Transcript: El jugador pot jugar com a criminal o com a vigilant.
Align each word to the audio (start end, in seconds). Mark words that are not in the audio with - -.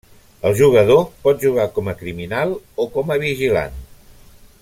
El 0.49 0.53
jugador 0.59 1.03
pot 1.27 1.45
jugar 1.47 1.67
com 1.75 1.91
a 1.93 1.95
criminal 2.01 2.57
o 2.85 2.89
com 2.97 3.15
a 3.17 3.21
vigilant. 3.27 3.79